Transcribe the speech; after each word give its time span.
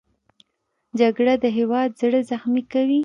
جګړه 0.99 1.33
د 1.43 1.45
هېواد 1.57 1.89
زړه 2.01 2.19
زخمي 2.29 2.63
کوي 2.73 2.99